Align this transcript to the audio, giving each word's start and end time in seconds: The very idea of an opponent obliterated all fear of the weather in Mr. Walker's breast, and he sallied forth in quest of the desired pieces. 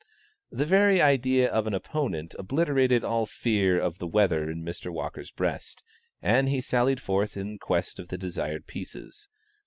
The 0.51 0.65
very 0.65 0.99
idea 0.99 1.47
of 1.47 1.67
an 1.67 1.75
opponent 1.75 2.33
obliterated 2.39 3.03
all 3.03 3.27
fear 3.27 3.79
of 3.79 3.99
the 3.99 4.07
weather 4.07 4.49
in 4.49 4.65
Mr. 4.65 4.89
Walker's 4.91 5.29
breast, 5.29 5.83
and 6.23 6.49
he 6.49 6.59
sallied 6.59 6.99
forth 6.99 7.37
in 7.37 7.59
quest 7.59 7.99
of 7.99 8.07
the 8.07 8.17
desired 8.17 8.65
pieces. 8.65 9.27